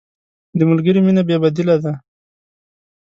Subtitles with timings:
[0.57, 1.93] د ملګري مینه بې بدیله ده.